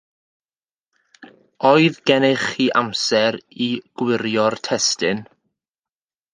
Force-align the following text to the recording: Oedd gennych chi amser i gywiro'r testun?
Oedd 1.73 1.99
gennych 2.11 2.47
chi 2.55 2.67
amser 2.83 3.39
i 3.69 3.71
gywiro'r 4.03 4.59
testun? 4.71 5.25